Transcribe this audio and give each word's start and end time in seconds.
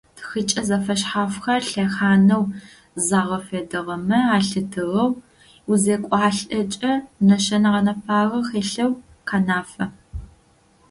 Тхыкӏэ 0.17 0.61
зэфэшъхьафхэр 0.67 1.63
лъэхъанэу 1.71 2.43
загъэфедагъэмэ 3.05 4.17
ялъытыгъэу 4.37 5.11
узекӏуалӏэкӏэ, 5.71 6.93
нэшэнэ 7.27 7.69
гъэнэфагъэ 7.73 8.39
хэлъэу 8.49 8.91
къэнафэ. 9.27 9.85